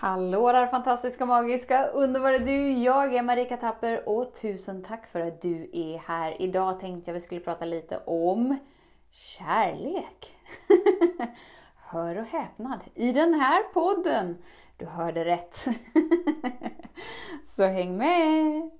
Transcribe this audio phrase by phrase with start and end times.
[0.00, 2.72] Hallå där fantastiska, magiska, underbara du!
[2.72, 6.42] Jag är Marika Tapper och tusen tack för att du är här.
[6.42, 8.58] Idag tänkte jag vi skulle prata lite om
[9.10, 10.36] kärlek.
[11.76, 14.42] Hör och häpnad, i den här podden!
[14.76, 15.64] Du hörde rätt.
[17.56, 18.79] Så häng med!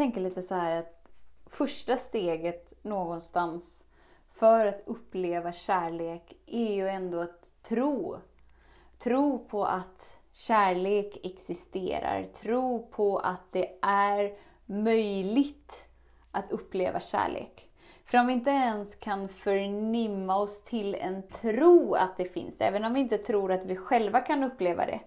[0.00, 1.08] Tänker lite så här att
[1.46, 3.84] första steget någonstans
[4.32, 8.16] för att uppleva kärlek är ju ändå att tro.
[8.98, 12.24] Tro på att kärlek existerar.
[12.24, 14.34] Tro på att det är
[14.66, 15.88] möjligt
[16.30, 17.70] att uppleva kärlek.
[18.04, 22.84] För om vi inte ens kan förnimma oss till en tro att det finns, även
[22.84, 25.00] om vi inte tror att vi själva kan uppleva det.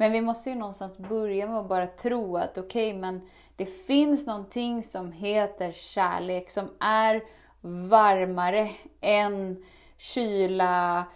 [0.00, 3.20] Men vi måste ju någonstans börja med att bara tro att okej, okay, men
[3.56, 7.22] det finns någonting som heter kärlek som är
[7.60, 9.64] varmare än
[9.96, 11.06] kyla,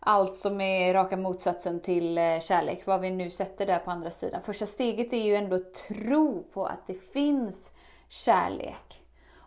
[0.00, 4.10] allt som är raka motsatsen till eh, kärlek, vad vi nu sätter där på andra
[4.10, 4.42] sidan.
[4.42, 7.70] Första steget är ju ändå tro på att det finns
[8.08, 9.02] kärlek.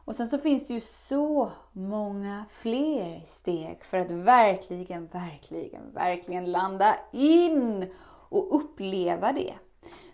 [0.05, 6.51] Och sen så finns det ju så många fler steg för att verkligen, verkligen, verkligen
[6.51, 7.91] landa in
[8.33, 9.53] och uppleva det.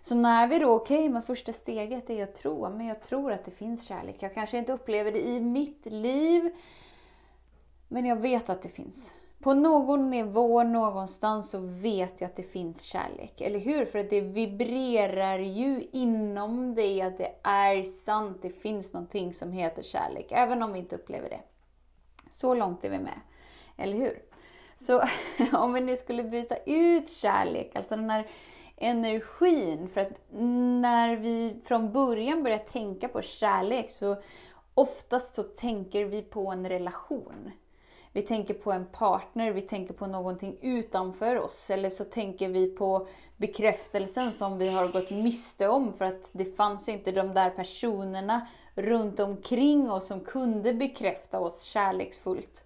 [0.02, 3.32] Så när vi då, okej, okay, men första steget är att tro, men jag tror
[3.32, 4.16] att det finns kärlek.
[4.20, 6.50] Jag kanske inte upplever det i mitt liv,
[7.88, 9.12] men jag vet att det finns.
[9.40, 13.40] På någon nivå, någonstans, så vet jag att det finns kärlek.
[13.40, 13.84] Eller hur?
[13.84, 18.38] För att det vibrerar ju inom dig att det är sant.
[18.42, 21.40] Det finns någonting som heter kärlek, även om vi inte upplever det.
[22.30, 23.20] Så långt är vi med.
[23.76, 24.22] Eller hur?
[24.80, 25.02] Så
[25.52, 28.26] om vi nu skulle byta ut kärlek, alltså den här
[28.76, 29.88] energin.
[29.88, 30.12] För att
[30.80, 34.16] när vi från början börjar tänka på kärlek så
[34.74, 37.50] oftast så tänker vi på en relation.
[38.12, 41.70] Vi tänker på en partner, vi tänker på någonting utanför oss.
[41.70, 46.56] Eller så tänker vi på bekräftelsen som vi har gått miste om för att det
[46.56, 52.64] fanns inte de där personerna runt omkring oss som kunde bekräfta oss kärleksfullt.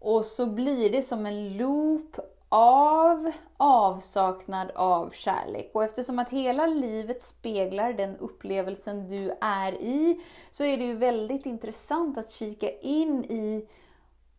[0.00, 2.16] Och så blir det som en loop
[2.48, 5.70] av avsaknad av kärlek.
[5.74, 10.94] Och eftersom att hela livet speglar den upplevelsen du är i, så är det ju
[10.94, 13.68] väldigt intressant att kika in i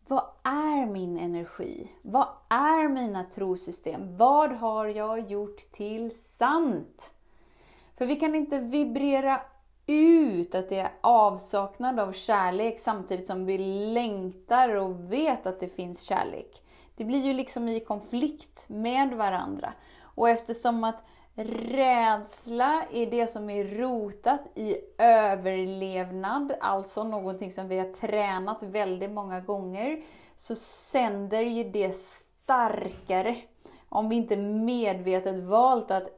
[0.06, 1.90] vad är min energi?
[2.02, 4.16] Vad är mina trosystem?
[4.16, 7.14] Vad har jag gjort till sant?
[7.96, 9.40] För vi kan inte vibrera
[9.92, 13.58] ut att det är avsaknad av kärlek samtidigt som vi
[13.92, 16.62] längtar och vet att det finns kärlek.
[16.96, 19.72] Det blir ju liksom i konflikt med varandra.
[20.02, 21.02] Och eftersom att
[21.34, 29.10] rädsla är det som är rotat i överlevnad, alltså någonting som vi har tränat väldigt
[29.10, 30.02] många gånger,
[30.36, 33.36] så sänder ju det starkare
[33.88, 36.08] om vi inte medvetet valt att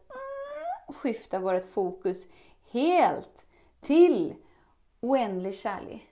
[0.88, 2.26] skifta vårt fokus
[2.72, 3.43] helt
[3.84, 4.34] till
[5.00, 6.02] oändlig kärlek.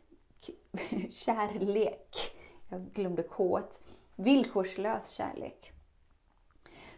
[1.10, 2.16] Kärlek.
[2.68, 3.60] Jag glömde K.
[4.16, 5.72] Villkorslös kärlek.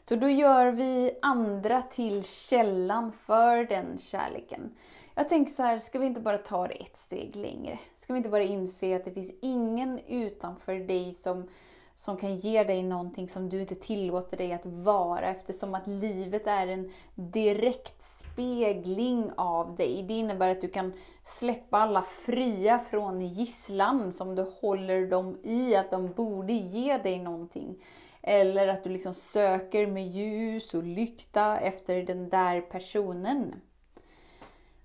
[0.05, 4.77] Så då gör vi andra till källan för den kärleken.
[5.15, 7.79] Jag tänker så här, ska vi inte bara ta det ett steg längre?
[7.97, 11.49] Ska vi inte bara inse att det finns ingen utanför dig som
[11.95, 16.47] som kan ge dig någonting som du inte tillåter dig att vara eftersom att livet
[16.47, 20.03] är en direkt spegling av dig.
[20.03, 20.93] Det innebär att du kan
[21.25, 27.19] släppa alla fria från gisslan som du håller dem i, att de borde ge dig
[27.19, 27.85] någonting.
[28.23, 33.55] Eller att du liksom söker med ljus och lykta efter den där personen.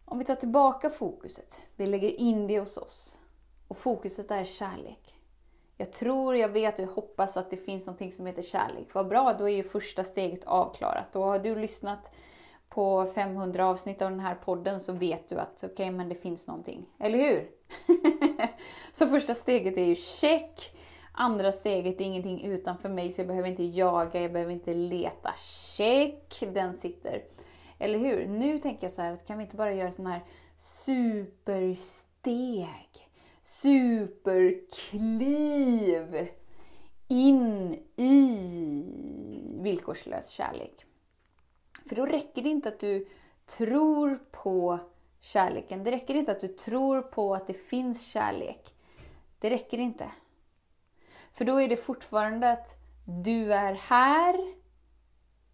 [0.06, 3.20] Om vi tar tillbaka fokuset, vi lägger in det hos oss.
[3.68, 5.19] Och fokuset är kärlek.
[5.82, 8.88] Jag tror, jag vet och jag hoppas att det finns någonting som heter kärlek.
[8.94, 11.14] Vad bra, då är ju första steget avklarat.
[11.14, 12.12] Då har du lyssnat
[12.70, 16.16] på 500 avsnitt av den här podden så vet du att okej, okay, men det
[16.16, 16.86] finns någonting.
[17.00, 17.50] Eller hur?
[18.92, 20.78] så första steget är ju check.
[21.12, 25.34] Andra steget är ingenting utanför mig så jag behöver inte jaga, jag behöver inte leta.
[25.78, 27.24] Check, den sitter.
[27.78, 28.28] Eller hur?
[28.28, 30.24] Nu tänker jag så här, kan vi inte bara göra sådana här
[30.58, 32.10] supersteg?
[33.58, 35.10] Superkliv
[37.08, 38.44] in i
[39.62, 40.86] villkorslös kärlek.
[41.90, 43.08] För då räcker det inte att du
[43.46, 44.80] tror på
[45.20, 45.84] kärleken.
[45.84, 48.74] Det räcker inte att du tror på att det finns kärlek.
[49.40, 50.12] Det räcker inte.
[51.32, 52.76] För då är det fortfarande att
[53.24, 54.54] du är här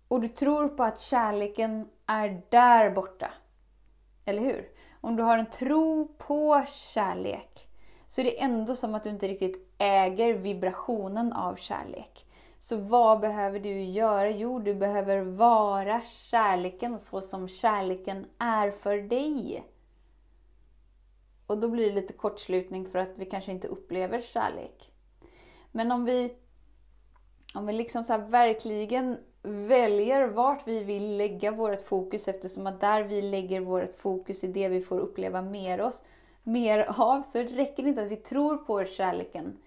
[0.08, 3.34] och du tror på att kärleken är där borta.
[4.26, 4.70] Eller hur?
[5.02, 7.65] Om du har en tro på kärlek
[8.07, 12.25] så är det ändå som att du inte riktigt äger vibrationen av kärlek.
[12.60, 14.30] Så vad behöver du göra?
[14.30, 19.63] Jo, du behöver vara kärleken så som kärleken är för dig.
[21.48, 24.92] Och då blir det lite kortslutning för att vi kanske inte upplever kärlek.
[25.72, 26.34] Men om vi,
[27.56, 33.04] om vi liksom så verkligen väljer vart vi vill lägga vårt fokus eftersom att där
[33.04, 36.04] vi lägger vårt fokus är det vi får uppleva mer, oss,
[36.46, 39.58] mer av så räcker det inte att vi tror på kärleken.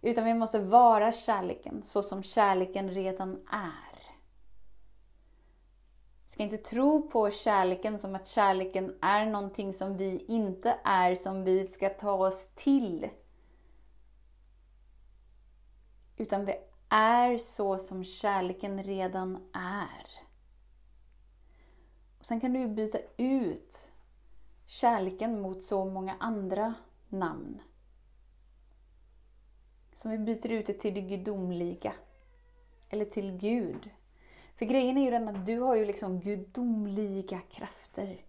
[0.00, 4.02] Utan vi måste vara kärleken så som kärleken redan är.
[6.24, 11.14] Vi ska inte tro på kärleken som att kärleken är någonting som vi inte är,
[11.14, 13.08] som vi ska ta oss till.
[16.16, 16.54] Utan vi
[16.88, 20.06] är så som kärleken redan är.
[22.18, 23.91] Och Sen kan du byta ut
[24.66, 26.74] kärleken mot så många andra
[27.08, 27.62] namn.
[29.94, 31.92] Som vi byter ut det till det gudomliga.
[32.90, 33.90] Eller till Gud.
[34.56, 38.24] För grejen är ju den att du har ju liksom gudomliga krafter.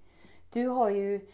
[0.52, 1.28] Du har ju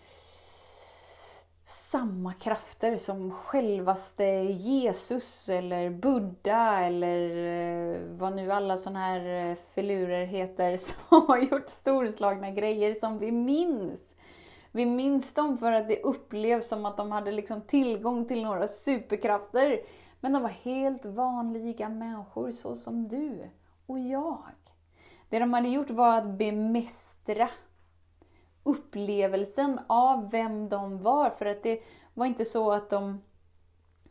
[1.65, 9.55] samma krafter som självaste Jesus eller Buddha eller eh, vad nu alla sådana här eh,
[9.73, 10.95] filurer heter som
[11.27, 14.15] har gjort storslagna grejer som vi minns.
[14.71, 18.67] Vi minns dem för att det upplevs som att de hade liksom tillgång till några
[18.67, 19.81] superkrafter.
[20.19, 23.49] Men de var helt vanliga människor så som du
[23.85, 24.53] och jag.
[25.29, 27.49] Det de hade gjort var att bemästra
[28.63, 31.29] upplevelsen av vem de var.
[31.29, 31.83] För att det
[32.13, 33.21] var inte så att de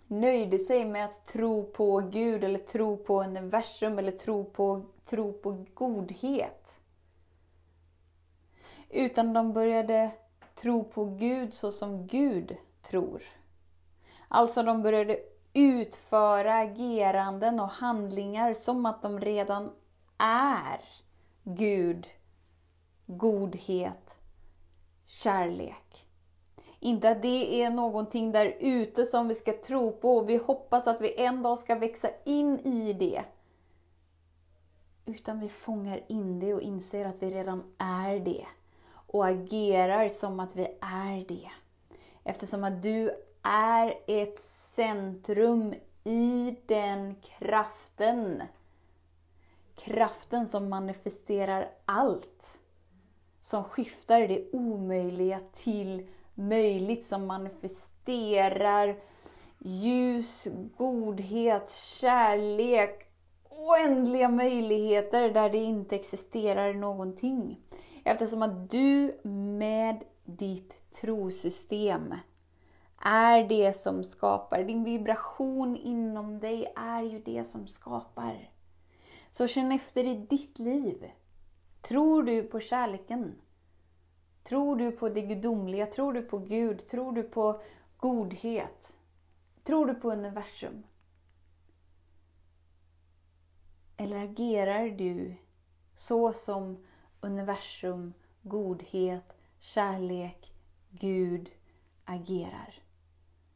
[0.07, 5.33] nöjde sig med att tro på Gud eller tro på universum eller tro på, tro
[5.33, 6.81] på godhet.
[8.91, 10.11] Utan de började
[10.63, 13.23] tro på Gud så som Gud tror.
[14.29, 15.19] Alltså de började
[15.53, 19.71] utföra ageranden och handlingar som att de redan
[20.19, 20.81] är
[21.43, 22.09] Gud,
[23.07, 24.19] godhet,
[25.07, 26.07] kärlek.
[26.81, 30.87] Inte att det är någonting där ute som vi ska tro på och vi hoppas
[30.87, 33.23] att vi en dag ska växa in i det.
[35.07, 38.47] Utan vi fångar in det och inser att vi redan är det.
[39.09, 41.51] Och agerar som att vi är det.
[42.25, 43.11] Eftersom att du
[43.43, 44.41] är ett
[44.75, 45.75] centrum
[46.05, 48.43] i den kraften.
[49.77, 52.59] Kraften som manifesterar allt.
[53.41, 58.97] Som skiftar det omöjliga till möjligt, som manifesterar
[59.59, 63.09] ljus, godhet, kärlek,
[63.51, 67.61] oändliga möjligheter där det inte existerar någonting.
[68.09, 72.15] Eftersom att du med ditt trosystem
[72.99, 74.65] är det som skapar.
[74.65, 78.51] Din vibration inom dig är ju det som skapar.
[79.31, 81.11] Så känn efter i ditt liv.
[81.83, 83.35] Tror du på kärleken?
[84.43, 85.87] Tror du på det gudomliga?
[85.87, 86.87] Tror du på Gud?
[86.87, 87.61] Tror du på
[87.97, 88.97] godhet?
[89.65, 90.83] Tror du på universum?
[93.97, 95.35] Eller agerar du
[95.95, 96.85] så som
[97.21, 100.53] universum, godhet, kärlek,
[100.91, 101.51] Gud
[102.05, 102.75] agerar?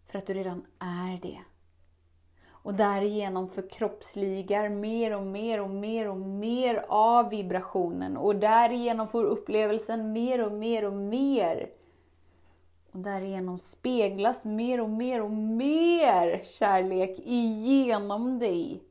[0.06, 1.40] För att du redan är det.
[2.50, 8.16] Och därigenom förkroppsligar mer och mer och mer och mer av vibrationen.
[8.16, 11.70] Och därigenom får upplevelsen mer och mer och mer.
[12.92, 18.82] Och därigenom speglas mer och mer och mer kärlek igenom dig.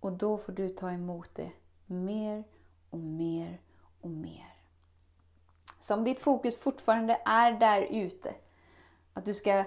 [0.00, 1.50] Och då får du ta emot det
[1.86, 2.44] mer
[2.96, 3.60] och mer
[4.00, 4.54] och mer.
[5.80, 8.34] Så om ditt fokus fortfarande är där ute,
[9.12, 9.64] att du ska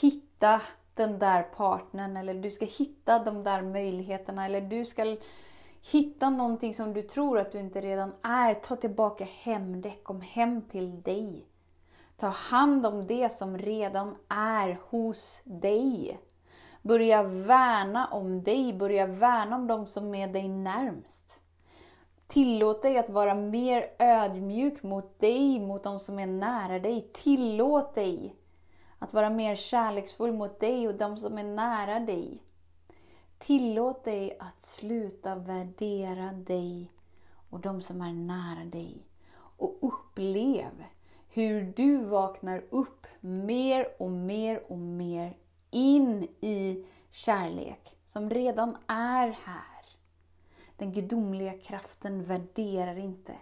[0.00, 0.60] hitta
[0.94, 5.16] den där partnern eller du ska hitta de där möjligheterna eller du ska
[5.80, 8.54] hitta någonting som du tror att du inte redan är.
[8.54, 11.46] Ta tillbaka hem det, kom hem till dig.
[12.16, 16.20] Ta hand om det som redan är hos dig.
[16.82, 21.41] Börja värna om dig, börja värna om de som är dig närmst.
[22.32, 27.10] Tillåt dig att vara mer ödmjuk mot dig, mot de som är nära dig.
[27.12, 28.36] Tillåt dig
[28.98, 32.42] att vara mer kärleksfull mot dig och de som är nära dig.
[33.38, 36.92] Tillåt dig att sluta värdera dig
[37.50, 39.06] och de som är nära dig.
[39.34, 40.84] Och upplev
[41.28, 45.36] hur du vaknar upp mer och mer och mer
[45.70, 49.71] in i kärlek som redan är här.
[50.82, 53.32] Den gudomliga kraften värderar inte.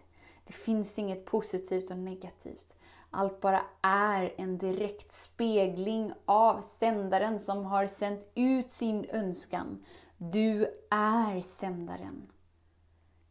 [0.44, 2.74] Det finns inget positivt och negativt.
[3.10, 9.84] Allt bara är en direkt spegling av sändaren som har sänt ut sin önskan.
[10.16, 12.32] Du är sändaren.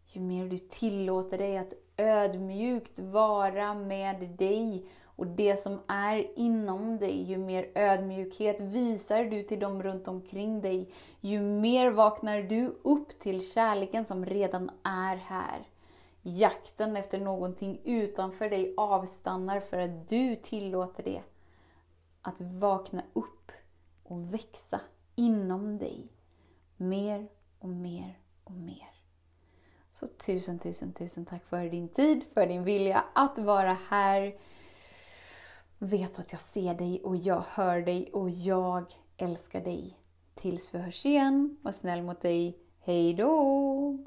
[0.05, 4.89] Ju mer du tillåter dig att ödmjukt vara med dig
[5.19, 10.61] och det som är inom dig, ju mer ödmjukhet visar du till dem runt omkring
[10.61, 15.67] dig, ju mer vaknar du upp till kärleken som redan är här.
[16.21, 21.21] Jakten efter någonting utanför dig avstannar för att du tillåter det
[22.21, 23.51] att vakna upp
[24.03, 24.81] och växa
[25.15, 26.07] inom dig.
[26.77, 27.27] Mer
[27.59, 28.89] och mer och mer.
[29.93, 34.35] Så tusen, tusen, tusen tack för din tid, för din vilja att vara här.
[35.81, 38.85] Vet att jag ser dig och jag hör dig och jag
[39.17, 39.97] älskar dig.
[40.33, 42.57] Tills vi hörs igen, var snäll mot dig.
[42.79, 43.97] Hej då!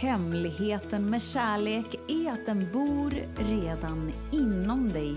[0.00, 5.16] Hemligheten med kärlek är att den bor redan inom dig.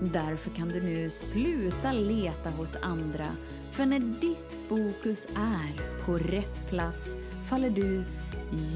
[0.00, 3.26] Därför kan du nu sluta leta hos andra.
[3.72, 7.06] För när ditt fokus är på rätt plats
[7.50, 8.04] faller du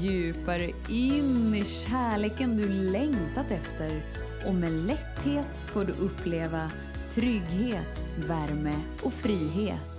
[0.01, 4.03] djupare in i kärleken du längtat efter
[4.47, 6.71] och med lätthet får du uppleva
[7.09, 9.96] trygghet, värme och frihet.